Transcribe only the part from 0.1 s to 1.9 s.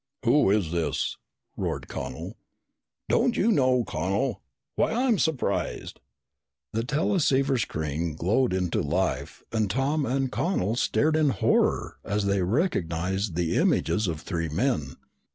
"Who is this?" roared